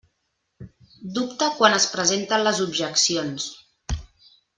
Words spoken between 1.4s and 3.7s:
quan es presenten les objeccions.